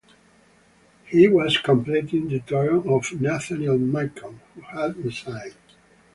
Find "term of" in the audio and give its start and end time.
2.39-3.11